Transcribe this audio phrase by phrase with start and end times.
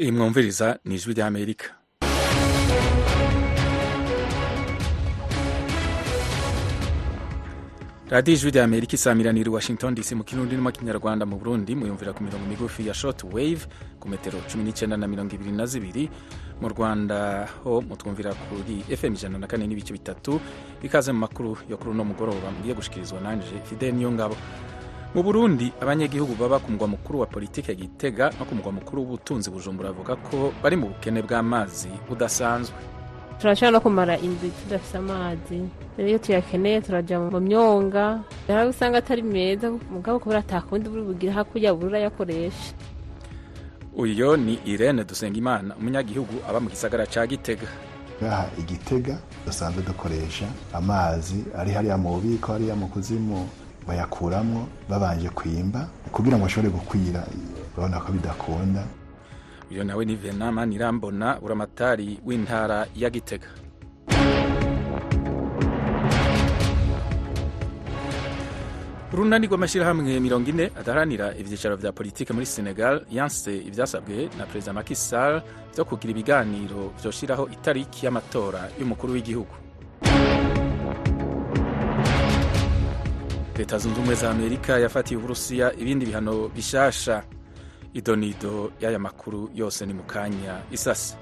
[0.00, 1.66] iyi mwumviriza ni ijwi ry'amerika
[8.10, 12.46] radiyo ijwi ry'amerika isamiranira i washington dc mu kirundi no mu burundi muyumvira ku mirongo
[12.46, 13.66] migufi ya short wave
[14.00, 16.10] ku metero cumi n'icyenda na mirongo ibiri na zibiri.
[16.60, 20.40] Mu rwanda ho mutwumvira kuri fm ijana na kane n'ibice bitatu
[20.82, 22.50] ikaze mu makuru yo kuri uno mugoroba.
[22.52, 24.36] Mugiye gushikirizwa nanje fidel niyo ngabo
[25.14, 29.50] mu burundi abanyagihugu baba ku mugwa mukuru wa politike gitega no ku mugwa mukuru w'ubutunzi
[29.50, 32.74] bujumbura bavuga ko bari mu bukene bw'amazi budasanzwe.
[33.38, 35.58] Turashobora no kumara indwi tudafite amazi.
[35.98, 38.22] Rero iyo tuyakeneye turajya mu myonga.
[38.48, 42.74] Rero usanga atari meza mugabo kubera atakundi buri bugire hakurya buri urayakoresha
[43.96, 47.70] uyo ni irene dusengimana umunyagihugu aba mu gisagara ca gitega.
[48.22, 53.46] Ngaha igitega dusanzwe dukoresha amazi ari hariya mu bubiko hariya mu kuzimu.
[53.88, 57.20] Bayakuramwo babanje kwimba kugira ngo bashobore gukwira
[57.76, 58.82] urabona ko bidakunda.
[59.70, 63.48] Uyo nawe ni venama nirambona uramatari w'intara ya gitega.
[69.14, 74.94] Urunani rw'amashyirahamwe mirongo ine adaharanira ibyicaro vya politike muri senegal yanse ivyasabwe na perezida Macky
[74.98, 75.38] Sall
[75.74, 79.54] vyo kugira ibiganiro vyoshiraho itariki y'amatora y'umukuru w'igihugu.
[83.58, 87.16] Leta zunze ubumwe za amerika yafatiye uburusiya ibindi bihano bishasha.
[87.98, 91.14] Idonido y'aya makuru yose ni mu kanya isasi.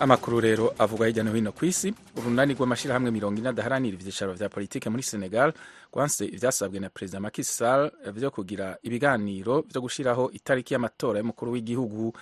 [0.00, 1.94] Amakuru rero avugwa hirya no hino ku isi.
[2.16, 5.52] Urunani rw'amashyirahamwe mirongo ine adaharanira ibyicaro vya politike muri senegal
[5.92, 12.12] rwanse ivyasabwe na perezida Macky Sall vyo kugira ibiganiro vyo gushiraho itariki y'amatora y'umukuru w'igihugu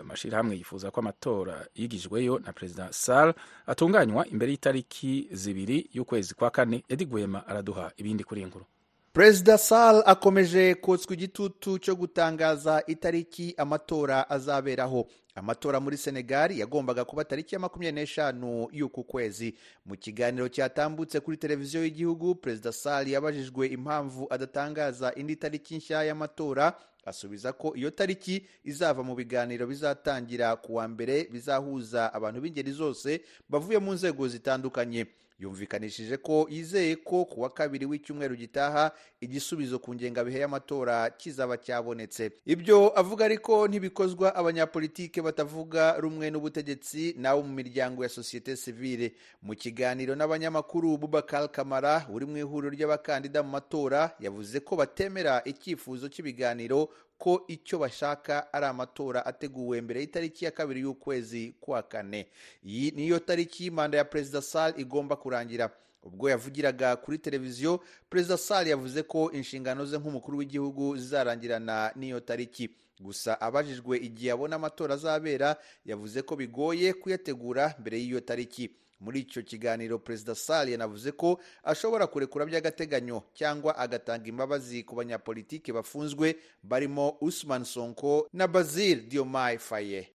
[0.00, 3.34] ayo mashyirahamwe yifuza ko amatora yigijweyo na perezida Sall
[3.66, 8.64] atunganywa imbere y'itariki zibiri y'ukwezi kwa kane edi gwema araduha ibindi kuri inkuru
[9.12, 15.06] perezida Sall akomeje kotswa igitutu cyo gutangaza itariki amatora azaberaho.
[15.34, 19.54] Amatora muri senegal yagombaga kuba tariki ya makumyabiri n'eshanu y'uku kwezi.
[19.86, 26.74] Mu kiganiro cyatambutse kuri televiziyo y'igihugu perezida Sall yabajijwe impamvu adatangaza indi tariki nshya y'amatora
[27.04, 33.20] asubiza ko iyo tariki izava mu biganiro bizatangira ku wa mbere bizahuza abantu b'ingeri zose
[33.48, 35.06] bavuye mu nzego zitandukanye.
[35.40, 42.30] Yumvikanishije ko yizeye ko ku wa kabiri w'icyumweru gitaha igisubizo ku ngengabihe y'amatora kizaba cyabonetse.
[42.46, 49.12] Ibyo avuga ariko ntibikozwa abanyapolitike batavuga rumwe n'ubutegetsi n'abo mu miryango ya sosiyete sivile
[49.42, 56.08] mu kiganiro n'abanyamakuru bubakar kamara uri mu ihuriro ry'abakandida mu matora yavuze ko batemera icyifuzo
[56.12, 56.88] cy'ibiganiro
[57.20, 62.26] ko icyo bashaka ari amatora ateguwe mbere y'itariki ya kabiri y'ukwezi kwa kane.
[62.64, 65.70] Iyi niyo tariki manda ya perezida Sall igomba kurangira.
[66.02, 72.70] Ubwo yavugiraga kuri televiziyo perezida Sall yavuze ko inshingano ze nk'umukuru w'igihugu zizarangirana n'iyo tariki.
[73.00, 78.70] Gusa abajijwe igihe abona amatora azabera yavuze ko bigoye kuyategura mbere y'iyo tariki.
[79.00, 85.72] Muri icyo kiganiro perezida Sall yanavuze ko ashobora kurekura by'agateganyo cyangwa agatanga imbabazi ku banyapolitiki
[85.72, 90.08] bafunzwe barimo Usman Sonko na Basil Diomaye Faye.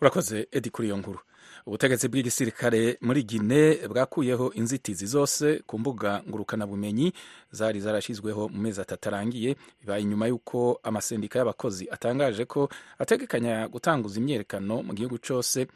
[0.00, 1.18] Urakoze edi kuri iyo nkuru
[1.66, 7.12] ubutegetsi bw'igisirikare muri gine bwakuyeho inzitizi zose ku mbuga ngurukanabumenyi
[7.50, 9.56] zari zarashyizweho mu mezi atatu arangiye.
[9.80, 12.68] Bibaye inyuma y'uko amasendika y'abakozi atangaje ko
[12.98, 15.66] ategekanya gutanguza imyiyerekano mu gihugu cyose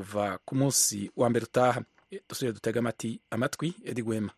[0.00, 1.80] kuva ku munsi wa mbere utaha.
[2.28, 2.80] Dusubire dutega
[3.30, 4.32] amatwi edi gwema.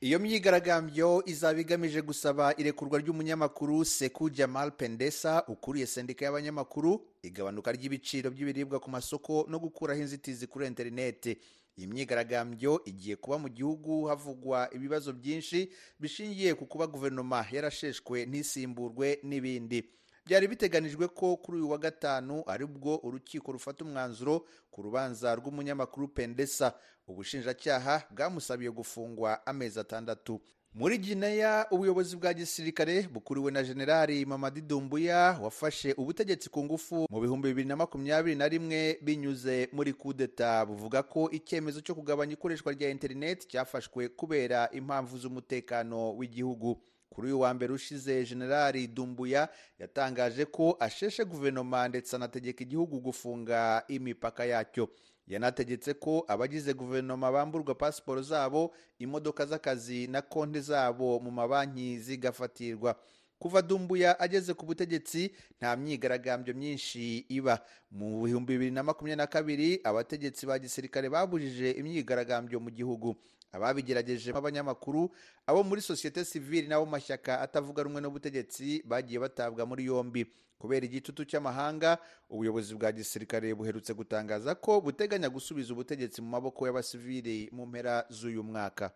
[0.00, 8.30] Iyo myigaragambyo izaba igamije gusaba irekurwa ry'umunyamakuru seku jamal pendesa ukuriye sendika y'abanyamakuru igabanuka ry'ibiciro
[8.30, 11.34] by'ibiribwa ku masoko no gukuraho inzitizi kuri interineti
[11.78, 15.68] iyi myigaragambyo igiye kuba mu gihugu havugwa ibibazo byinshi
[16.00, 19.82] bishingiye ku kuba guverinoma yarasheshwe ntisimburwe n'ibindi.
[20.26, 26.08] Byari biteganijwe ko kuri uyu wa gatanu ari bwo urukiko rufata umwanzuro ku rubanza rw'umunyamakuru
[26.08, 26.74] pendesa.
[27.06, 30.40] Ubushinjacyaha bwamusabiye gufungwa amezi atandatu.
[30.74, 37.20] Muri gineya ubuyobozi bwa gisirikare bukuriwe na generali mamadi dumbuya wafashe ubutegetsi ku ngufu mu
[37.20, 42.72] bihumbi bibiri na makumyabiri na rimwe binyuze muri kudeta buvuga ko icyemezo cyo kugabanya ikoreshwa
[42.76, 46.76] rya interineti cyafashwe kubera impamvu z'umutekano w'igihugu.
[47.10, 49.48] Kuri uyu wa mbere ushize generali dumbuya
[49.78, 54.88] yatangaje ko asheshe guverinoma ndetse anategeka igihugu gufunga imipaka yacyo.
[55.26, 62.94] Yanategetse ko abagize guverinoma bamburwa pasiporo zabo imodoka z'akazi na konti zabo mu mabanki zigafatirwa.
[63.38, 67.58] Kuva dumbuya ageze ku butegetsi nta myigaragambyo myinshi iba.
[67.90, 73.16] Mu bihumbi bibiri na makumyabiri na kabiri abategetsi ba gisirikare babujije imyigaragambyo mu gihugu.
[73.52, 75.10] Ababigerageje abanyamakuru
[75.46, 80.26] abo muri sosiyete sivili n'abo mashyaka atavuga rumwe n'ubutegetsi bagiye batabwa muri yombi.
[80.58, 81.98] Kubera igitutu cy'amahanga
[82.32, 88.40] ubuyobozi bwa gisirikare buherutse gutangaza ko buteganya gusubiza ubutegetsi mu maboko y'abasivili mu mpera z'uyu
[88.42, 88.90] mwaka.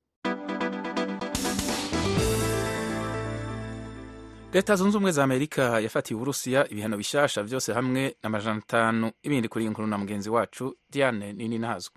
[4.52, 9.64] Leta zunze ubumwe za amerika yafatiye uburusiya ibihano bishasha byose hamwe n'amajana atanu ibindi kuri
[9.64, 11.94] iyi nkuru na mugenzi wacu diane nini ntazwi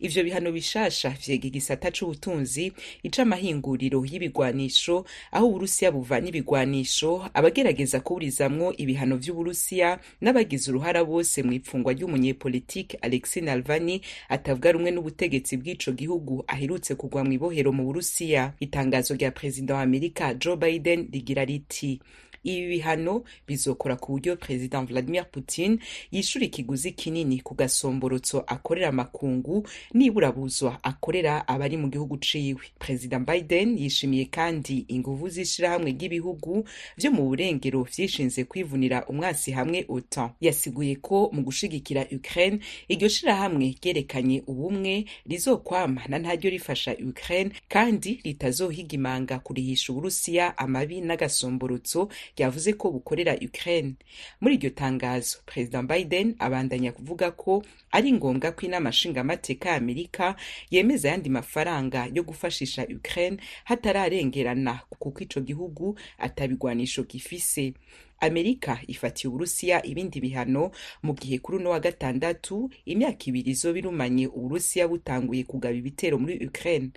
[0.00, 8.74] ivyo bihano bishasha vyega igisata c'ubutunzi ica amahinguriro y'ibigwanisho aho uburusiya buvana ibigwanisho abagerageza kuburizamwo
[8.76, 16.44] ibihano vy'uburusiya n'abagize uruhara bose mu ipfungwa ry'umunyepolitike alexi nalvani atavuga rumwe n'ubutegetsi bw'ico gihugu
[16.46, 18.52] aherutse kugwa mw'ibohero mu burusiya.
[18.60, 22.00] Itangazo rya perezida wa amerika joe biden rigira riti
[22.44, 25.78] ibi bihano bizokora ku buryo perezida vladimir putin
[26.12, 32.60] yishura ikiguzi kinini ku gasomborotso akorera amakungu niburabuzwa akorera abari mu gihugu ciwe.
[32.78, 36.64] Perezida biden yishimiye kandi inguvu z'ishirahamwe ry'ibihugu
[36.96, 40.30] vyo mu burengero vyishinze kwivunira umwasi hamwe otan.
[40.40, 42.58] Yasiguye ko mu gushigikira ukraine
[42.88, 51.00] iryo shirahamwe ryerekanye ubumwe rizokwama na ntaryo rifasha ukraine kandi ritazohiga imanga kurihisha uburusiya amabi
[51.00, 53.94] n'agasomborotso ryavuze ko bukorera Ukraine.
[54.40, 60.36] Muri iryo tangazo, Perezida Biden abandanya kuvuga ko ari ngombwa ko inama nshingamateka ya Amerika
[60.70, 67.74] yemeza ayandi mafaranga yo gufashisha Ukraine hatararengerana kuko ico gihugu atabigwanisho gifise.
[68.20, 70.70] amerika ifatiye uburusiya ibindi bihano
[71.02, 76.46] mu gihe kuri uno wa gatandatu imyaka ibiri izoba irumanye uburusiya butanguye kugaba ibitero muri
[76.46, 76.90] ukraine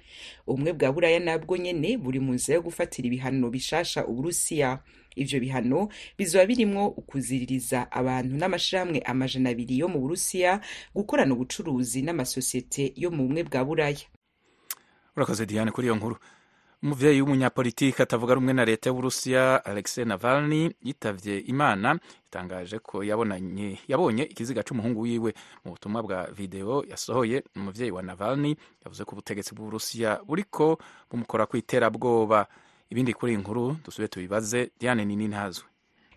[0.48, 4.80] ubumwe bwa buraya nabwo nyene buri mu nzira yo gufatira ibihano bishasha uburusiya
[5.18, 10.62] ivyo bihano bizoba birimwo ukuziririza abantu n'amashirahamwe amajana abiri yo mu burusiya
[10.96, 14.06] gukorana ubucuruzi n'amasosiyete yo mu bumwe bwa buraya.
[15.16, 16.18] Urakoze diane kuri iyo nkuru.
[16.84, 21.98] Umuvyeyi w'umunyapolitiki atavuga rumwe na leta y'uburusiya alexei navalny yitavye imana
[22.30, 25.34] yatangaje ko yabonanye yabonye ikiziga c'umuhungu wiwe.
[25.66, 28.54] Mu butumwa bwa video yasohoye umuvyeyi wa navalny
[28.86, 30.78] yavuze ko ubutegetsi bw'uburusiya buriko
[31.10, 32.46] bumukora kw'iterabwoba.
[32.90, 34.72] Ibindi kuri iyi nkuru dusubire tubibaze.
[34.80, 35.66] Diane nini ntazwe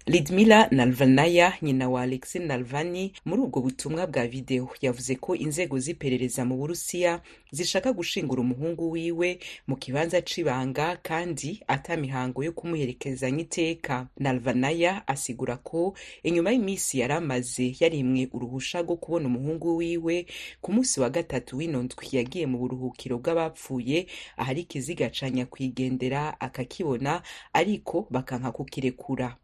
[0.06, 4.68] Lidmila Nalvanaya nyina wa Alexei Navalny muri ubwo butumwa bwa video.
[4.80, 7.20] Yavuze ko inzego z'iperereza mu Burusiya
[7.52, 9.38] zishaka gushingura umuhungu wiwe
[9.68, 14.08] mu kibanza c'ibanga kandi ata mihango yo kumuherekezanya iteka.
[14.18, 20.26] Nalvanaya asigura ko inyuma y'iminsi yari amaze yarimwe uruhusha rwo kubona umuhungu wiwe
[20.60, 22.08] ku munsi wa gatatu w'ino ndwi.
[22.16, 24.06] Yagiye mu buruhukiro bw'abapfuye
[24.36, 27.22] ahari ikiziga ca nyakwigendera akakibona
[27.52, 29.36] ariko bakanka kukirekura.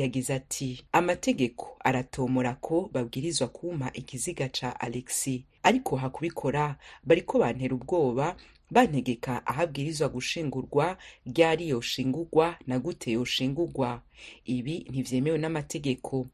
[0.00, 8.36] Yagize ati amategeko aratomora ko babwirizwa kumpa ikiziga ca alexi ariko hakubikora bariko bantera ubwoba
[8.70, 14.02] bantegeka aho abwirizwa gushingurwa ryari yoshingurwa na gute yoshingurwa
[14.44, 16.26] ibi ntivyemewe n'amategeko.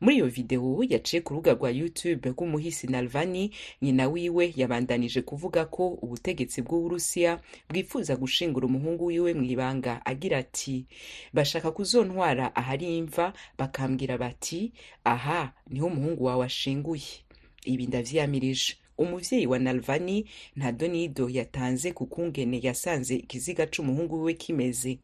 [0.00, 3.50] Muri iyo videwo yaciye ku rubuga rwa youtube rw'umuhisi nalvani
[3.82, 10.00] nyina wiwe yabandanije kuvuga ko ubutegetsi bw'uburusiya bwifuza gushingura umuhungu wiwe mu ibanga.
[10.06, 10.86] Agira ati
[11.32, 14.72] bashaka kuzontwara ahari imva bakambwira bati
[15.04, 17.24] aha ni ho umuhungu wawe ashinguye.
[17.64, 24.98] Ibi ndavyiyamirije umuvyeyi wa nalvani nta donido yatanze ku kungene yasanze ikiziga c'umuhungu wiwe kimeze.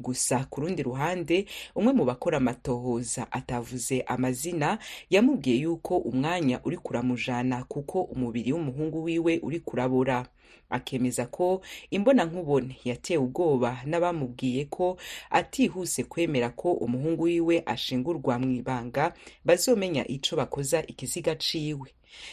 [0.00, 4.78] Gusa ku rundi ruhande umwe mu bakora amatohoza atavuze amazina
[5.10, 10.26] yamubwiye yuko umwanya uri kuramujana kuko umubiri w'umuhungu wiwe uri kurabora.
[10.70, 14.96] Akemeza ko imbona nkubone yatewe ubwoba n'abamubwiye ko
[15.30, 19.12] atihuse kwemera ko umuhungu wiwe ashingurwa mu ibanga
[19.44, 21.92] bazomenya ico bakoza ikiziga ciwe.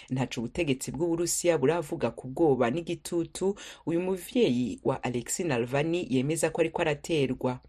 [0.10, 3.56] Ntaco ubutegetsi bw'uburusiya buravuga ku bwoba n'igitutu.
[3.86, 7.60] Uyu muvyeyi wa alexi nalvani yemeza ko ariko araterwa.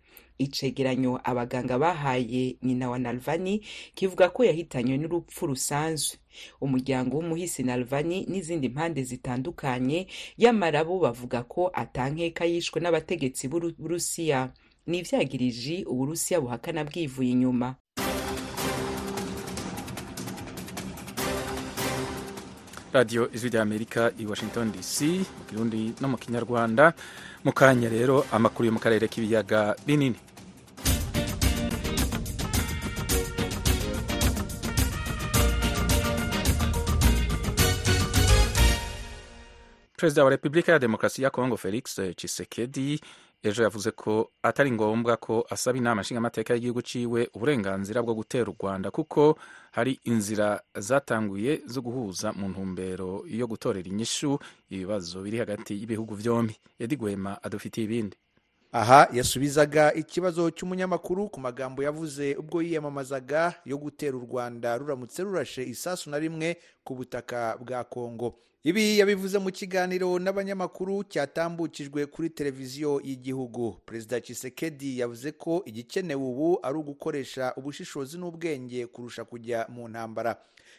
[0.41, 3.61] Icegeranyo abaganga bahaye nyina wa nalvani
[3.95, 6.17] kivuga ko yahitanywe n'urupfu rusanzwe.
[6.61, 10.07] Umuryango w'umuhisi nalvani n'izindi mpande zitandukanye
[10.39, 14.53] yamara bo bavuga ko atankeka yishwe n'abategetsi b'uburusiya
[14.87, 17.77] ni ivyagiriji uburusiya buhakana bwivuye inyuma.
[22.93, 24.97] Radiyo ijwi rya amerika i washington dc
[25.39, 26.85] mu kirundi no mu kinyarwanda.
[27.45, 30.19] Mu kanya rero amakuru yo mu karere k'ibiyaga binini.
[39.97, 43.01] Perezida wa repubulika ya demokarasi ya kongo felix chisekedi
[43.43, 48.57] ejo yavuze ko atari ngombwa ko asaba inama nshingamateka y'igihugu ciwe uburenganzira bwo gutera u
[48.61, 49.39] rwanda kuko
[49.73, 54.39] hari inzira zatanguye zo guhuza mu ntumbero yo gutorera inyishu
[54.71, 58.17] ibibazo biri hagati y'ibihugu vyombi edi gwema adufitiye ibindi.
[58.73, 65.63] Aha yasubizaga ikibazo cy'umunyamakuru ku magambo yavuze ubwo yiyamamazaga yo gutera u rwanda ruramutse rurashe
[65.65, 73.01] isasu na rimwe ku butaka bwa kongo ibi yabivuze mu kiganiro n'abanyamakuru cyatambukijwe kuri televiziyo
[73.05, 73.77] y'igihugu.
[73.87, 80.37] Perezida Tshisekedi yavuze ko igikenewe ubu ari ugukoresha ubushishozi n'ubwenge kurusha kujya mu ntambara.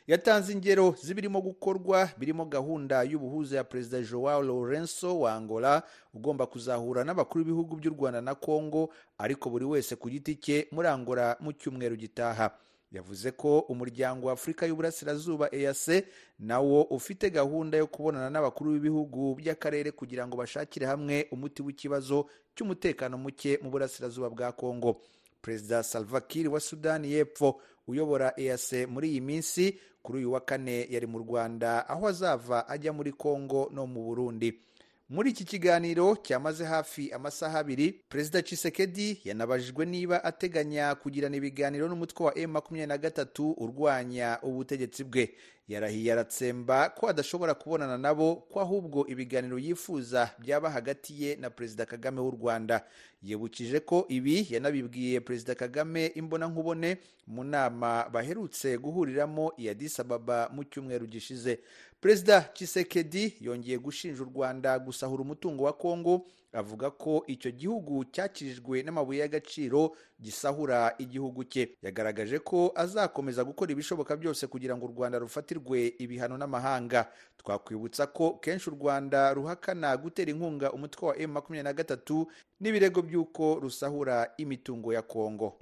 [0.08, 7.04] Yatanze ingero z'ibirimo gukorwa birimo gahunda y'ubuhuza ya perezida joao lorenzo wa angola ugomba kuzahura
[7.04, 11.54] n'abakuru b'ibihugu by'u rwanda na congo ariko buri wese ku giti cye muri angola mu
[11.54, 12.52] cyumweru gitaha.
[12.92, 16.04] Yavuze ko umuryango wa afurika y'uburasirazuba eac
[16.40, 23.16] nawo ufite gahunda yo kubonana n'abakuru b'ibihugu by'akarere kugira ngo bashakire hamwe umuti w'ikibazo cy'umutekano
[23.18, 25.00] muke mu burasirazuba bwa congo.
[25.42, 30.88] Perezida salva kiir wa sudani y'epfo uyobora eac muri iyi minsi kuri uyu wa kane
[30.90, 34.60] yari mu rwanda aho azava ajya muri congo no mu burundi.
[35.12, 42.26] Muri iki kiganiro cyamaze hafi amasaha abiri perezida Tshisekedi yanabajijwe niba ateganya kugirana ibiganiro n'umutwe
[42.26, 45.36] wa M23 urwanya ubutegetsi bwe.
[45.72, 51.86] Yarahiye aratsemba ko adashobora kubonana nabo ko ahubwo ibiganiro yifuza byaba hagati ye na perezida
[51.86, 52.84] kagame w'u rwanda.
[53.24, 56.98] Yibukije ko ibi yanabibwiye perezida kagame imbonankubone
[57.28, 61.60] mu nama baherutse guhuriramo i Addis Ababa mu cyumweru gishize.
[62.02, 68.84] Perezida Tshisekedi yongeye gushinja u rwanda gusahura umutungo wa kongo avuga ko icyo gihugu cyakirijwe
[68.84, 71.76] n'amabuye y'agaciro gisahura igihugu cye.
[71.82, 77.08] Yagaragaje ko azakomeza gukora ibishoboka byose kugira ngo u rwanda rufatirwe ibihano n'amahanga.
[77.38, 82.26] Twakwibutsa ko kenshi u rwanda ruhakana gutera inkunga umutwe wa M23
[82.60, 85.58] n'ibirego by'uko rusahura imitungo ya kongo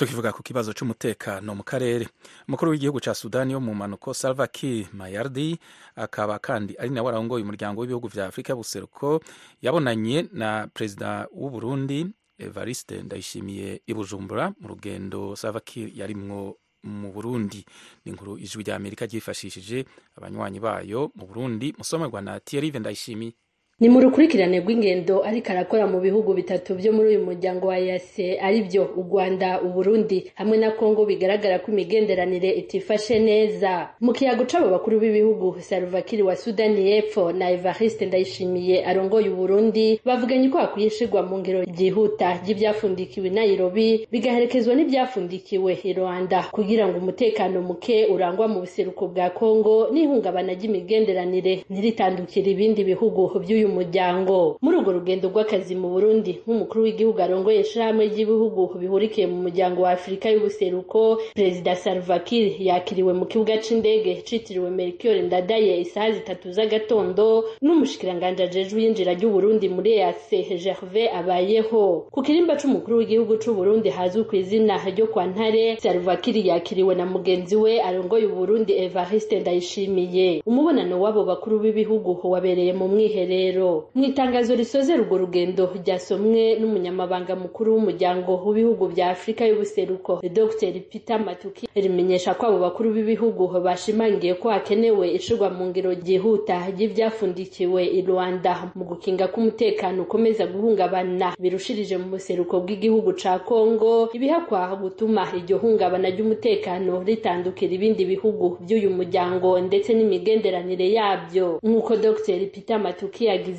[0.00, 2.08] tukivuga ku kibazo cy'umutekano mu karere.
[2.48, 5.58] Umukuru w'igihugu cya sudani yo mu mpanuko salva kiir mayardi
[5.96, 9.20] akaba kandi ari nawe arongoye umuryango w'ibihugu vya afurika y'ubuseruko
[9.60, 12.06] yabonanye na perezida w'u burundi
[12.40, 17.60] evariste ndayishimiye i bujumbura mu rugendo salva kiir yarimwo mu burundi.
[18.04, 19.84] Ni inkuru ijwi rya amerika ryifashishije
[20.16, 21.74] abanywanyi bayo mu burundi.
[21.78, 23.32] Musomerwa na thierry ndayishimiye.
[23.80, 28.36] Ni mu rukurikirane rw'ingendo ariko arakora mu bihugu bitatu byo muri uyu muryango wa yase
[28.36, 33.88] ari byo u rwanda uburundi hamwe na kongo bigaragara ko imigenderanire itifashe neza.
[34.00, 40.48] Mu kiyago c'abo bakuru b'ibihugu salvakiri wa sudani y'epfo na evariste ndayishimiye arongoye uburundi bavuganye
[40.52, 46.52] ko hakwiye ishirwa mu ngero ryihuta ry'ibyafundikiwe i nairobi bigaherekezwa n'ibyafundikiwe i rwanda.
[46.52, 53.68] Kugira ngo umutekano muke urangwa mu buseruko bwa kongo n'ihungabana ry'imigenderanire ntiritandukire ibindi bihugu by'uyu
[53.70, 59.82] muryango muri urwo rugendo rw'akazi mu burundi nk'umukuru w'igihugu arongoye ishirahamwe ry'ibihugu bihurikiye mu muryango
[59.82, 61.00] wa afurika y'ubuseruko
[61.34, 67.26] perezida salva kiir yakiriwe mu kibuga c'indege citiriwe melchior ndadaye isaha zitatu z'agatondo
[67.62, 70.30] n'umushikiranganji ajejwe iyinjira ry'uburundi muri eac
[70.64, 72.06] gervais abayeho.
[72.10, 77.06] Ku kirimba c'umukuru w'igihugu c'uburundi hazwi ku izina ryo kwa ntare salva kiir yakiriwe na
[77.06, 80.42] mugenzi we arongoye uburundi evariste ndayishimiye.
[80.46, 83.59] Umubonano w'abo bakuru b'ibihugu wabereye mu mwiherero.
[83.94, 91.18] Mu itangazo risoze urwo rugendo ryasomwe n'umunyamabanga mukuru w'umuryango w'ibihugu bya afurika y'ubuseruko dr peter
[91.20, 91.68] matuki.
[91.74, 98.70] Rimenyesha ko abo bakuru b'ibihugu bashimangiye ko hakenewe ishirwa mu ngiro ryihuta ry'ibyafundikiwe i rwanda.
[98.74, 106.08] Mu gukinga k'umutekano ukomeza guhungabana birushirije mu buseruko bw'igihugu ca kongo ibihakwa gutuma iryo hungabana
[106.10, 111.58] ry'umutekano ritandukira ibindi bihugu by'uyu muryango ndetse n'imigenderanire yabyo.
[111.62, 113.49] Nk'uko dr peter matuki yagize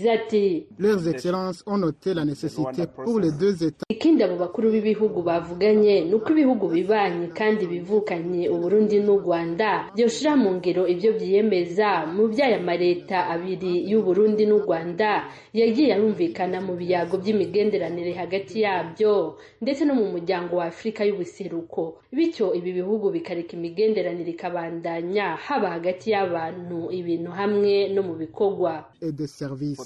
[0.80, 6.02] leurs excellences ont noté la nécessité pour les deux états ikindi abo bakuru b'ibihugu bavuganye
[6.06, 9.92] ni uko ibihugu bibanye kandi bivukanye uburundi n'u rwanda.
[9.96, 16.74] Byoshira mu ngiro ibyo byiyemeza mu by'aya mareta abiri y'uburundi n'u rwanda yagiye arumvikana mu
[16.76, 22.02] biyago by'imigenderanire hagati yabyo ndetse no mu muryango wa afurika y'ubuseruko.
[22.12, 28.86] Bityo ibi bihugu bikareka imigenderanire ikabandanya haba hagati y'abantu ibintu hamwe no mu bikorwa.
[29.02, 29.81] Et de services.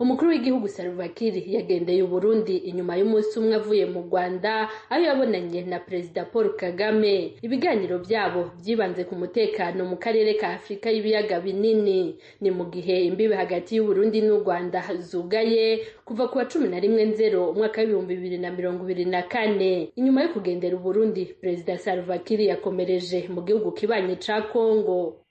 [0.00, 5.78] Umukuru w'igihugu salva kiir yagendeye uburundi inyuma y'umunsi umwe avuye mu rwanda aho yabonanye na
[5.80, 7.34] perezida paul kagame.
[7.42, 12.18] Ibiganiro byabo byibanze ku mutekano mu karere ka afurika y'ibiyaga binini.
[12.40, 17.04] Ni mu gihe imbibi hagati y'uburundi n'u rwanda zugaye kuva ku wa cumi na rimwe
[17.04, 19.92] nzero umwaka w'ibihumbi bibiri na mirongo ibiri na kane.
[19.98, 25.22] Inyuma yo kugendera uburundi perezida salva kiir yakomereje mu gihugu kibanye ca kongo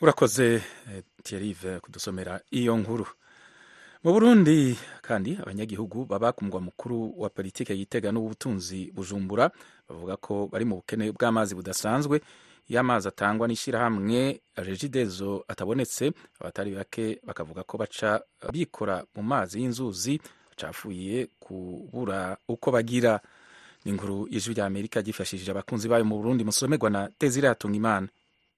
[0.00, 0.60] urakoze
[1.22, 3.06] thierry kudusomera iyo nkuru.
[4.04, 9.50] Mu burundi kandi abanyagihugu baba ku mugwa mukuru wa politiki yitega n'ubutunzi bujumbura
[9.88, 12.20] bavuga ko bari mu bukene bw'amazi budasanzwe
[12.70, 20.16] iyo amazi atangwa n'ishyirahamwe regidezo atabonetse abatari bake bakavuga ko baca bikora mu mazi y'inzuzi
[20.48, 23.20] bacafuye kubura uko bagira.
[23.84, 27.48] Ni inkuru y'ijwi rya amerika ryifashishije abakunzi bayo mu burundi musomerwa na desire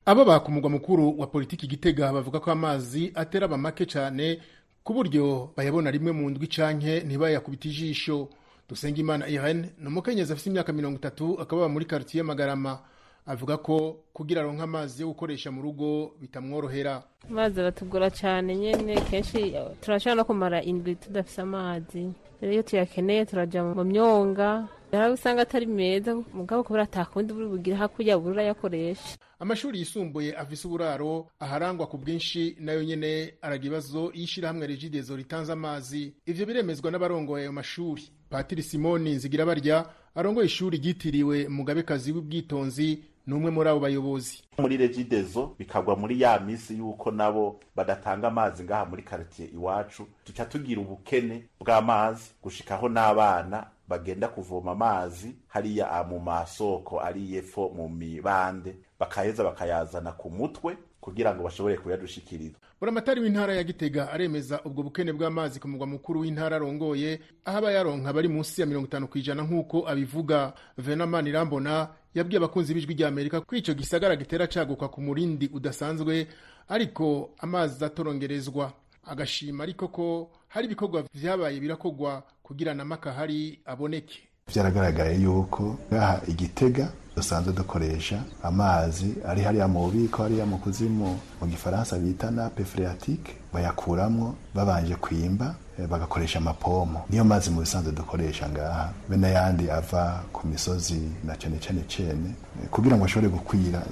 [0.04, 4.38] hatungimana abo bakumugwa mukuru wa politiki gitega bavuga ko amazi atera abamake cyane
[4.84, 8.28] ku buryo bayabona rimwe mu ndwi canke ntibayakubita ijisho.
[8.68, 12.78] Dusengimana irene ni umukenyezi afite imyaka mirongo itatu akaba muri karitiye magarama.
[13.26, 17.02] Avuga ko kugira aronka amazi yo gukoresha mu rugo bitamworohera.
[17.30, 22.10] Amazi aratugora cyane nyine kenshi turashobora no kumara indwi tudafite amazi.
[22.40, 27.76] Rero iyo tuyakeneye turajya mu myonga hari usanga atari meza mugabo kubera atakundi buri bugire
[27.76, 29.16] hakurya buri urayakoresha.
[29.40, 35.52] Amashuri yisumbuye afise uburaro aharangwa ku bwinshi na yo nyene araga ibibazo y'ishirahamwe regidezo ritanze
[35.52, 36.12] amazi.
[36.26, 38.02] Ivyo biremezwa n'abarongoye ayo mashuri.
[38.30, 44.42] Patiri simoni nzigira barya arongoye ishuri ryitiriwe mugabekazi w'ubwitonzi ni umwe muri abo bayobozi.
[44.58, 50.06] Muri regidezo bikagwa muri ya misi yuko nabo badatanga amazi ngaha muri karitiye iwacu.
[50.24, 57.88] Tuca tugira ubukene bw'amazi gushikaho n'abana bagenda kuvoma amazi hariya mu masoko ari yepfo mu
[57.88, 62.56] mibande bakaheza bakayazana ku mutwe kugira ngo bashobore kuyadushikiriza.
[62.80, 68.12] Buramatari w'intara ya gitega aremeza ubwo bukene bw'amazi ku mugwa mukuru w'intara arongoye aho abayaronka
[68.12, 70.52] bari munsi ya mirongo itanu ku ijana nk'uko abivuga.
[70.78, 76.26] Venamani irambona yabwiye abakunzi b'ijwi rya amerika ko ico gisagara gitera caguka ku murindi udasanzwe
[76.68, 78.72] ariko amazi atorongerezwa.
[79.04, 82.22] Agashima ariko ko hari ibikorwa vyabaye birakogwa
[82.52, 84.18] kugira na makahari aboneke.
[84.54, 91.46] Vyaragaragaye yuko ngaha igitega dusanzwe dukoresha amazi ari hariya mu bubiko hariya mu kuzimu mu
[91.46, 95.54] gifaransa bita nape phreatique bayakuramwo babanje kwimba
[95.88, 97.04] bagakoresha amapomo.
[97.10, 98.92] Niyo mazi mu bisanzwe dukoresha ngaha.
[99.08, 102.34] Be n'ayandi ava ku misozi na cane cane cene
[102.70, 103.82] kugira ngo ashobore gukwira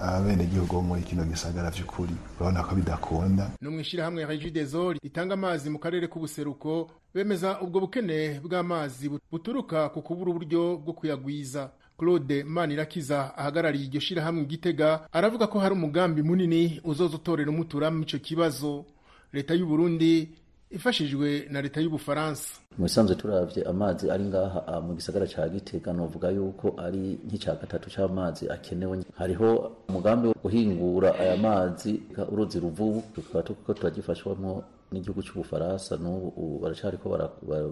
[0.00, 2.14] abenegihugu bo muri kino gisagara vy'ukuri.
[2.40, 3.50] Urabona ko bidakunda.
[3.60, 10.30] No mw'ishirahamwe regideso ritanga amazi mu karere k'ubuseruko bemeza ubwo bukene bw'amazi buturuka ku kubura
[10.30, 11.70] uburyo bwo kuyagwiza.
[11.98, 18.18] Claude manirakiza ahagarariye iryo shirahamwe gitega aravuga ko hari umugambi munini uzoza utorera umuturamo ico
[18.18, 18.84] kibazo.
[19.32, 20.28] Leta y'u Burundi
[20.70, 26.30] ifashijwe na leta y'ubufaransa mu bisanzwe turavye amazi ari ngaha mu gisagara ca gitega novuga
[26.34, 29.04] yuko ari nk'ica gatatu c'amazi akenewe.
[29.14, 37.08] Hariho umugambi wo guhingura aya mazi uruzi ruvubu tukaba tuko turagifashwamwo n'igihugu c'ubufaransa n'ubu baracariko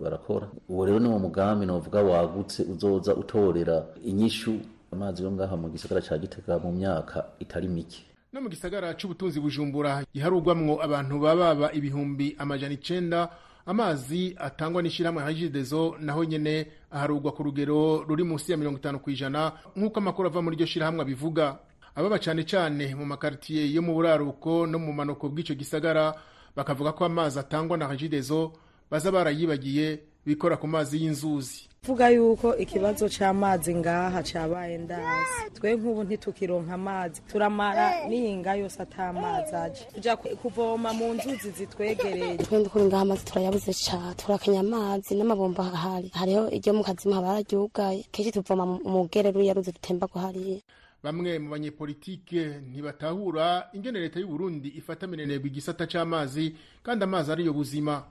[0.03, 0.51] barakora.
[0.69, 4.59] Uwo rero niwo mugambi novuga wagutse uzoza utorera inyishu
[4.93, 8.03] amazi yo ngaha mu gisagara ca gitega mu myaka itari mike.
[8.33, 13.29] No mu gisagara c'ubutunzi bujumbura giharugwamwo abantu bababa ibihumbi amajana icenda
[13.67, 19.53] amazi atangwa n'ishirahamwe hajidezo naho nyene aharugwa ku rugero ruri munsi ya mirongo itanu kw'ijana
[19.77, 21.59] nk'uko amakuru ava muri iryo shirahamwe abivuga.
[21.95, 26.15] Ababa cane cane mu makaritiye yo mu buraruko no mu manuko bw'ico gisagara
[26.57, 28.53] bakavuga ko amazi atangwa na hajidezo
[28.91, 31.69] baza barayibagiye bikora ku mazi y'inzuzi.
[31.83, 35.51] Vuga yuko ikibazo c'amazi ngaha cabaye ndazi.
[35.55, 37.19] Twe nk'ubu ntitukironka amazi.
[37.27, 39.83] Turamara n'iyinga yose ata mazi aje.
[39.95, 42.37] Tuja kuvoma mu nzuzi zitwegereye.
[42.39, 46.09] Twe ndukuri ngaha amazi turayabuze ca turakenya amazi n'amabomba ahari.
[46.15, 48.07] Hariho iryo mu kazimu haba hararyugaye.
[48.15, 50.61] Kenshi tuvoma mu gerero ya ruzi rutemba hariya
[51.03, 57.53] bamwe mu banyepolitike ntibatahura ingene leta y'u Burundi ifata minenegwa igisata c'amazi kandi amazi ariyo
[57.53, 58.03] buzima.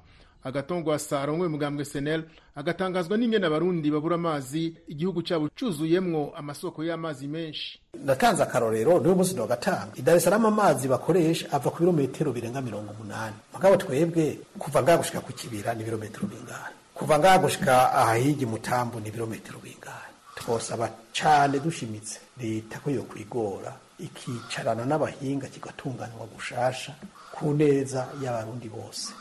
[0.43, 2.23] Agatongwa sarongo mugambwe senel
[2.55, 7.79] agatangazwa n'ingene abarundi babura amazi igihugu cyabo cuzuyemwo amasoko y'amazi menshi.
[8.03, 9.91] Ndatanze akarorero ni we munsi wa gatanu.
[9.97, 13.35] I Dar es Salaam amazi bakoresha ava ku birometero birenga mirongo umunani.
[13.53, 16.73] Mugabo twebwe kuva ngaha gushika ku kibira ni birometero bingana.
[16.93, 20.09] Kuva ngaha gushika ahahigi mutambo ni birometero bingana.
[20.41, 26.95] Twosaba cane dushimitse leta ko yo kwigora ikicarana n'abahinga kigatunganywa gushasha
[27.31, 29.13] ku neza y'abarundi bose.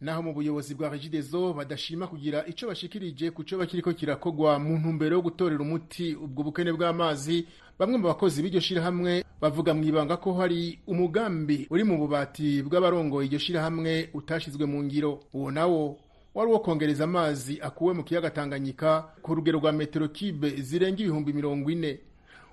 [0.00, 5.16] Naho mu buyobozi bwa regidezo badashima kugira ico bashikirije ku co bakiriko kirakogwa mu ntumbero
[5.16, 7.46] yo gutorera umuti ubwo bukene bw'amazi
[7.78, 13.38] bamwe mu bakozi b'iryo shirahamwe bavuga mw'ibanga ko hari umugambi uri mu bubati bw'abarongoye iryo
[13.38, 15.22] shirahamwe utashizwe mu ngiro.
[15.34, 15.98] Uwo nawo
[16.34, 21.32] wari uwo kongereza amazi akuwe mu kiyaga Tanganyika ku rugero rwa metero kibe zirenga ibihumbi
[21.32, 22.00] mirongo ine.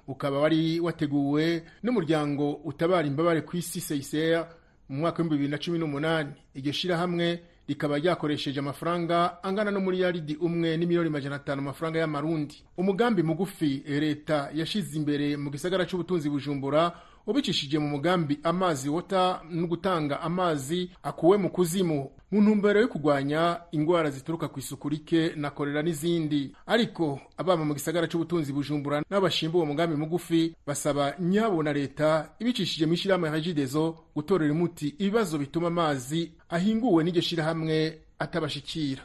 [0.07, 4.47] Ukaba wari wateguwe n'umuryango utabara imbabare ku isi CICR
[4.89, 6.31] mu mwaka w'ibihumbi bibiri na cumi n'umunani.
[6.55, 12.63] Iryo shirahamwe rikaba ryakoresheje amafaranga angana no muri yaridi umwe n'imiliyoni majana atanu amafaranga y'amarundi.
[12.77, 16.91] Umugambi mugufi leta yashize imbere mu gisagara c'ubutunzi bujumbura
[17.27, 22.09] ubicishije mu mugambi amazi wota no gutanga amazi akuwe mu kuzimu.
[22.31, 26.51] Mu ntumbero yo kurwanya ingwara zituruka ku isuku rike na korera n'izindi.
[26.67, 32.85] Ariko abama mu gisagara c'ubutunzi bujumbura n'abashimba uwo mugambi mugufi basaba nyabo na leta ibicishije
[32.85, 39.01] mu ishirahamwe regidezo gutorera umuti ibibazo bituma amazi ahinguwe n'iryo shirahamwe atabashikira.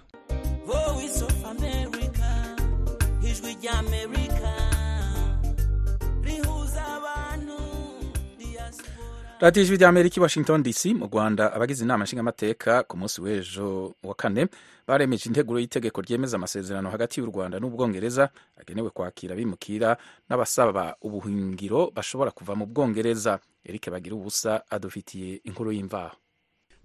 [9.45, 11.53] Radiyo ijwi rya amerika i washington dc mu rwanda.
[11.53, 14.47] Abagize inama nshingamateka ku munsi w'ejo wa kane
[14.87, 18.25] baremeje integuro y'itegeko ryemeza amasezerano hagati y'u rwanda n'ubwongereza
[18.61, 19.97] agenewe kwakira abimukira
[20.29, 23.39] n'abasaba ubuhungiro bashobora kuva mu bwongereza.
[23.65, 26.17] Eric bagira ubusa adufitiye inkuru y'imvaho.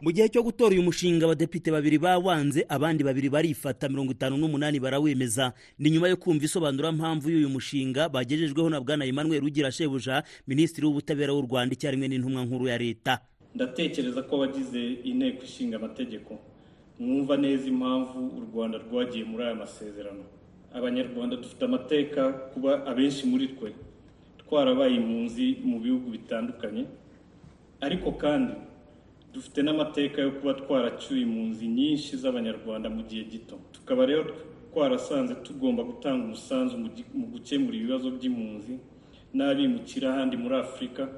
[0.01, 4.79] Mu gihe cyo gutora uyu mushinga abadepite babiri bawanze abandi babiri barifata mirongo itanu n'umunani
[4.79, 5.51] barawemeza.
[5.79, 11.33] Ni nyuma yo kumva isobanurampamvu y'uyu mushinga bagejejweho na bwana emmanuel ugira shebuja minisitiri w'ubutabera
[11.35, 13.19] w'u rwanda icyarimwe n'intumwa nkuru ya leta.
[13.55, 16.39] Ndatekereza ko abagize inteko ishinga amategeko
[16.99, 20.23] mwumva neza impamvu u rwanda rwagiye muri aya masezerano.
[20.73, 23.75] Abanyarwanda dufite amateka kuba abenshi muri twe.
[24.47, 26.85] Twarabaye impunzi mu bihugu bitandukanye
[27.83, 28.53] ariko kandi
[29.33, 33.55] dufite n'amateka yo kuba twaracyuye impunzi nyinshi z'abanyarwanda mu gihe gito.
[33.71, 34.23] Tukaba rero
[34.73, 36.77] twarasanze tugomba gutanga umusanzu
[37.13, 38.73] mu gukemura ibibazo by'impunzi
[39.33, 41.09] n'abimukira ahandi muri afurika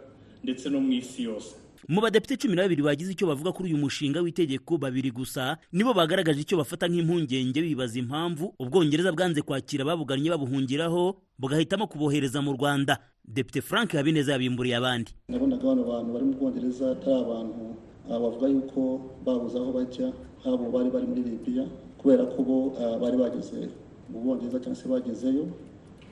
[0.43, 1.56] ndetse no mu isi yose.
[1.88, 5.93] Mu badepite cumi na babiri bagize icyo bavuga kuri uyu mushinga w'itegeko babiri gusa nibo
[5.93, 13.00] bagaragaje icyo bafata nk'impungenge bibaza impamvu ubwongereza bwanze kwakira ababugannye babuhungiraho bugahitamo kubohereza mu rwanda.
[13.26, 15.12] Depite frank habineza yabimburiye abandi.
[15.28, 17.70] Nabonaga bano bantu bari mu bwongereza atari abantu
[18.19, 18.80] bavuga yuko
[19.26, 20.08] babuze aho bajya
[20.41, 21.65] nk'abo bari bari muri libiya
[22.02, 23.69] kubera ko bo ah, bari bageze
[24.10, 25.45] mu bwongereza cyangwa se bagezeyo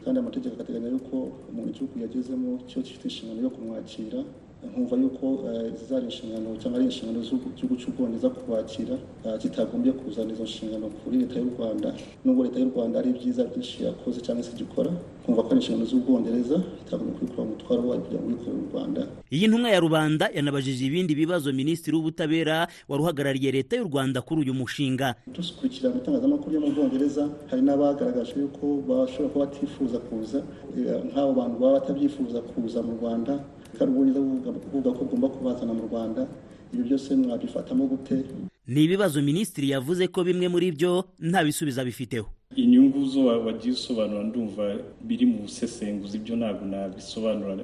[0.03, 1.15] kandi amategeko agateganya yuko
[1.49, 4.19] umuntu igihugu yagezemo cyo gifite inshingano yo kumwakira
[4.67, 8.95] nkumva yuko eh, zari inshingano cyangwa ari inshingano z'igihugu cy'ubwongereza kubakira
[9.25, 11.93] ah, kitagombye kuzana izo nshingano kuri leta y'u rwanda.
[12.25, 14.91] Nubwo leta y'u rwanda ari ibyiza byinshi yakoze cyangwa se igikora
[15.23, 19.01] nkumva ko ari inshingano z'ubwongereza itagombye kubikora umutwaro wayo kugira ngo wikorere u rwanda.
[19.31, 24.41] Iyi ntumwa ya rubanda yanabajije ibindi bibazo minisitiri w'ubutabera wari uhagarariye leta y'u rwanda kuri
[24.43, 25.15] uyu mushinga.
[25.27, 30.39] Dukurikirana itangazamakuru yo mu bwongereza hari n'abagaragaje yuko bashobora kuba batifuza kuza
[30.77, 33.39] eh, nk'abo bantu baba batabyifuza kuza mu rwanda.
[33.77, 36.27] Buvuga ko bugomba kubazana mu rwanda
[36.73, 38.23] ibi byose mwabifatamo gute?
[38.67, 42.27] Ni ibibazo minisitiri yavuze ko bimwe muri byo nta bisubizo abifiteho.
[42.55, 47.57] Inyungu zo wa- wagiye usobanura ndumva biri mu busesenguzi ibyo ntabwo nabisobanura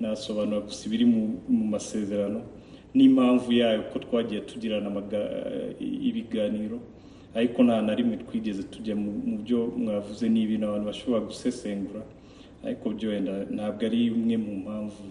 [0.00, 2.40] nasobanura gusa ibiri mu masezerano.
[2.94, 4.90] N'impamvu yayo ko twagiye tugirana
[5.80, 6.78] ibiganiro
[7.34, 12.02] ariko nta na rimwe twigeze tujya mu byo mwavuze ni ibintu abantu bashobora gusesengura
[12.66, 15.02] ariko byo wenda ntabwo ari imwe mu mpamvu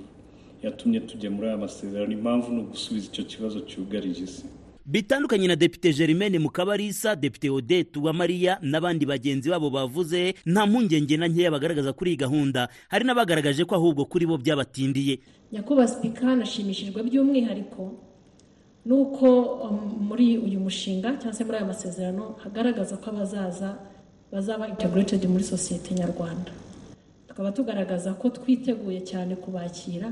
[0.63, 2.12] yatumye tujya muri aya masezerano.
[2.12, 4.45] Impamvu ni ugusubiza icyo kibazo cyugarije isi.
[4.86, 11.28] Bitandukanye na depite germaine mukabarisa depite odette uwamariya n'abandi bagenzi babo bavuze nta mpungenge na
[11.28, 12.69] nkeya bagaragaza kuri iyi gahunda.
[12.89, 15.19] Hari n'abagaragaje ko ahubwo kuri bo byabatindiye.
[15.54, 17.93] Nyakubahwa sipika nashimishijwe by'umwihariko
[18.86, 23.78] nuko um, muri uyu mushinga cyangwa se muri aya masezerano hagaragaza ko abazaza
[24.32, 26.52] bazaba integrated muri sosiyete nyarwanda.
[27.28, 30.10] Tukaba tugaragaza ko twiteguye cyane kubakira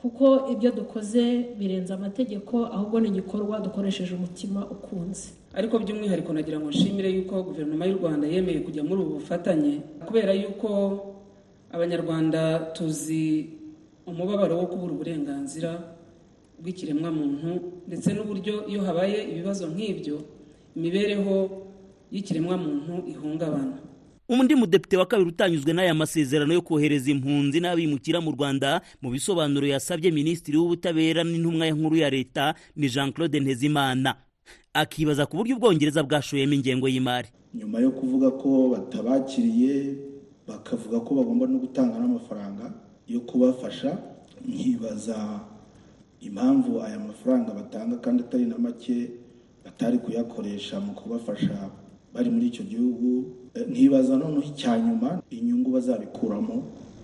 [0.00, 1.22] kuko ibyo dukoze
[1.58, 5.28] birenze amategeko ahubwo ni igikorwa dukoresheje umutima ukunze.
[5.54, 10.32] Ariko by'umwihariko nagira ngo nshimire yuko guverinoma y'u rwanda yemeye kujya muri ubu bufatanye kubera
[10.32, 10.68] yuko
[11.72, 13.50] abanyarwanda tuzi
[14.06, 15.70] umubabaro wo kubura uburenganzira
[16.60, 17.50] bw'ikiremwamuntu
[17.88, 20.16] ndetse n'uburyo iyo habaye ibibazo nk'ibyo
[20.76, 21.36] imibereho
[22.12, 23.76] y'ikiremwamuntu ihungabana.
[24.30, 29.66] Undi mudepite wa kabiri utanyuzwe n'aya masezerano yo kohereza impunzi n'abimukira mu rwanda mu bisobanuro
[29.66, 34.14] yasabye minisitiri w'ubutabera n'intumwa nkuru ya leta ni jean claude ntezimana
[34.74, 37.28] akibaza ku buryo ubwongereza bwashoyemo ingengo y'imari.
[37.54, 39.98] Nyuma yo kuvuga ko batabakiriye
[40.46, 42.70] bakavuga ko bagomba no gutanga n'amafaranga
[43.10, 43.98] yo kubafasha
[44.46, 45.40] nkibaza
[46.22, 49.10] impamvu aya mafaranga batanga kandi atari na make
[49.64, 51.70] batari kuyakoresha mu kubafasha
[52.14, 53.08] bari muri icyo gihugu
[53.70, 56.56] nkibaza noneho icya nyuma inyungu bazabikuramo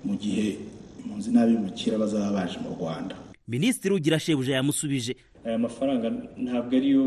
[0.06, 0.58] mu gihe
[1.02, 3.14] impunzi n'abimukira bazaba baje mu rwanda.
[3.48, 5.12] Minisitiri ugira shebuja yamusubije.
[5.46, 6.06] Aya mafaranga
[6.44, 7.04] ntabwo ariyo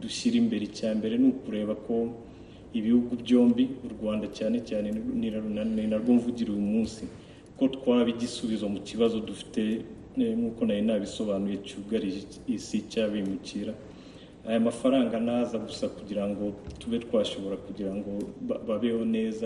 [0.00, 0.64] dushyira imbere.
[0.68, 1.94] Icya mbere ni ukureba ko
[2.78, 4.88] ibihugu byombi u rwanda cyane cyane
[5.20, 7.04] ni narwo mvugira uyu munsi
[7.56, 9.84] ko twaba igisubizo mu kibazo dufite
[10.16, 13.72] nk'uko nari nabisobanuye cyugarije isi cy'abimukira.
[14.48, 16.44] Aya mafaranga naza gusa kugira ngo
[16.78, 18.10] tube twashobora kugira ngo
[18.68, 19.44] babeho neza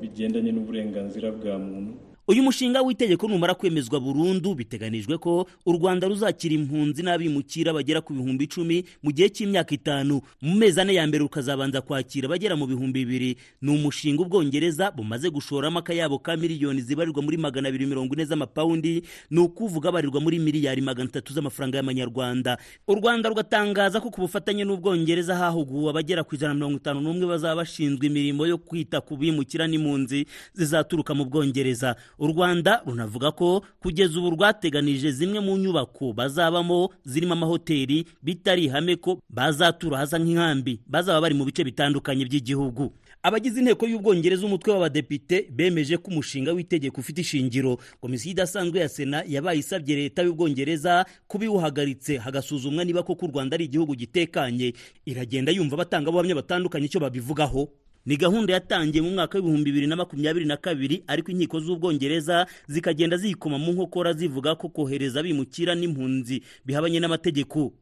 [0.00, 1.92] bigendanye n'uburenganzira bwa muntu.
[2.28, 8.12] Uyu mushinga w'itegeko numara kwemezwa burundu biteganijwe ko u rwanda ruzakira impunzi n'abimukira bagera ku
[8.16, 10.20] bihumbi icumi mu gihe cy'imyaka itanu.
[10.40, 13.36] Mu mezi ane ya mbere rukazabanza kwakira bagera mu bihumbi bibiri.
[13.60, 19.02] Ni umushinga ubwongereza bumaze gushoramo akayabo ka miliyoni zibarirwa muri magana abiri mirongo ine z'amapawundi
[19.30, 22.56] ni ukuvuga abarirwa muri miliyari magana atatu z'amafaranga y'amanyarwanda.
[22.88, 27.26] U rwanda rugatangaza ko ku bufatanye n'ubwongereza hahuguwe abagera ku ijana na mirongo itanu n'umwe
[27.28, 30.24] bazaba bashinzwe imirimo yo kwita ku bimukira n'impunzi
[30.56, 31.96] zizaturuka mu bwongereza.
[32.18, 38.96] U rwanda runavuga ko kugeza ubu rwateganije zimwe mu nyubako bazabamo zirimo amahoteli bitari ihame
[38.96, 42.92] ko bazatura hasa nk'inkambi bazaba bari mu bice bitandukanye by'igihugu.
[43.24, 47.78] Abagize inteko y'ubwongereza umutwe w'abadepite bemeje ko umushinga w'itegeko ufite ishingiro.
[48.00, 53.54] Komisiyo idasanzwe ya sena yabaye isabye leta y'ubwongereza kuba iwuhagaritse hagasuzumwa niba koko u rwanda
[53.56, 54.74] ari igihugu gitekanye.
[55.08, 57.68] Iragenda yumva abatangabuhamya batandukanye icyo babivugaho.
[58.06, 63.16] Ni gahunda yatangiye mu mwaka w'ibihumbi bibiri na makumyabiri na kabiri ariko inkiko z'ubwongereza zikagenda
[63.16, 67.72] ziyikoma mu nkokora zivuga ko kohereza abimukira n'impunzi bihabanye n'amategeko.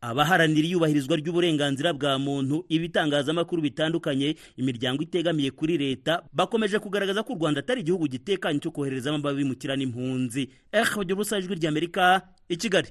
[0.00, 7.36] Abaharanira iyubahirizwa ry'uburenganzira bwa muntu ibitangazamakuru bitandukanye imiryango itegamiye kuri leta bakomeje kugaragaza ko u
[7.40, 10.50] rwanda atari igihugu gitekanye cyo koherezamo abimukira n'impunzi
[11.12, 12.88] ubusa ijwi ry'amerika i kigali.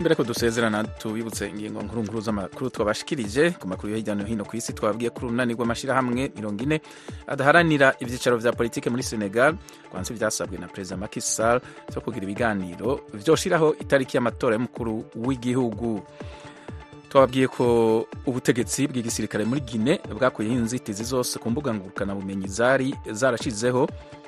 [0.00, 4.44] Mbere ko dusezerana tubibutse ingingo nkuru nkuru z'amakuru twabashikirije ku makuru yo hirya no hino
[4.48, 6.80] ku isi twabwiye ko urunani rw'amashyirahamwe mirongo ine
[7.28, 9.54] adaharanira ibyicaro vya politike muri senegal
[9.92, 11.60] kwansi byasabwe na perezida Macky Sall
[11.92, 16.00] byo kugira ibiganiro vyoshiraho itariki y'amatora y'umukuru w'igihugu.
[17.12, 17.64] Twababwiye ko
[18.26, 23.84] ubutegetsi bw'igisirikare muri gine bwakuyeho inzitizi zose ku mbuga ngurukanabumenyi zari zarashizeho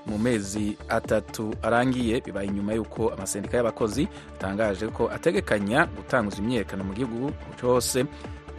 [0.07, 6.93] mu mezi atatu arangiye bibaye inyuma y'uko amasendika y'abakozi atangaje ko ategekanya gutanguza imyiyerekano mu
[6.95, 8.05] gihugu cyose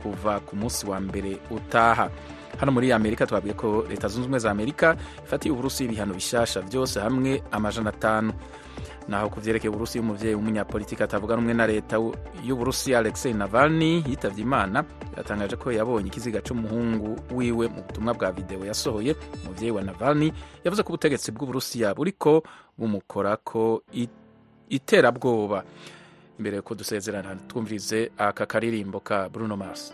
[0.03, 2.10] kuva ku munsi wa mbere utaha.
[2.60, 6.99] Hano muri amerika twabwiye ko leta zunze ubumwe za amerika ifatiye uburusi ibihano bishyashya byose
[6.99, 8.34] hamwe amajana atanu.
[9.07, 11.97] Naho ku byerekeye uburusi y'umubyeyi w'umunyapolitiki atavuga rumwe na leta
[12.43, 14.83] y'uburusi alexei navalny yitabye imana.
[15.17, 19.15] Yatangaje ko yabonye ikiziga cy'umuhungu wiwe mu butumwa bwa videwo yasohoye.
[19.43, 20.31] Umubyeyi wa navalny
[20.63, 22.43] yavuze ko ubutegetsi bw'uburusiya buriko
[22.77, 23.83] bumukora ko
[24.69, 25.63] iterabwoba.
[26.39, 29.93] Imbere yuko dusezerana twumvirize aka karirimbo ka bruno mars.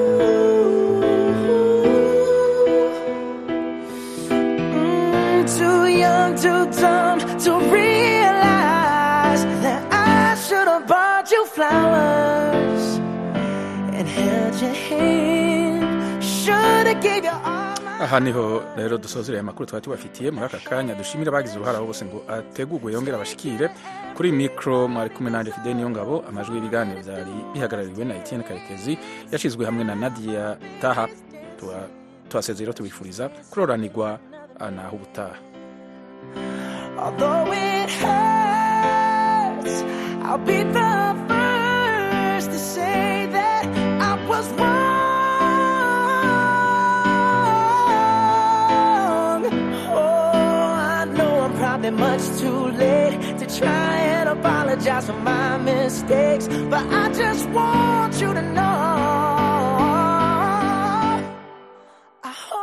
[6.41, 12.83] Too dumb to realize that I should have bought you flowers
[13.97, 16.23] and held your hand.
[16.23, 17.71] Should have gave you all.
[18.01, 22.05] aha ni ho rero dusozereye amakuru twari tubafitiye muri aka kanya dushimira abagize uruhare bose
[22.05, 23.69] ngo ategurwe yongere abashikire
[24.17, 28.97] kuri mikoro mwari kumwe nanjye fide niyo ngabo amajwi y'ibiganiro byari bihagarariwe na etienne karekezi
[29.31, 31.07] yashyizwe hamwe na nadia taha
[32.29, 34.19] tuhasezeye rero tubifuriza kuroranirwa
[34.75, 35.35] naho ubutaha
[36.97, 39.75] Although it hurts,
[40.23, 43.65] I'll be the first to say that
[44.01, 44.71] I was wrong.
[49.93, 49.99] Oh,
[50.99, 56.85] I know I'm probably much too late to try and apologize for my mistakes, but
[56.91, 59.50] I just want you to know.